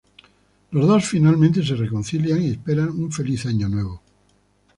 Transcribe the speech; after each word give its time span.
Los 0.71 0.87
dos 0.87 1.05
finalmente 1.05 1.63
se 1.63 1.75
reconcilian 1.75 2.41
y 2.41 2.49
esperan 2.49 2.89
un 2.89 3.11
feliz 3.11 3.45
año 3.45 3.69
nuevo. 3.69 4.01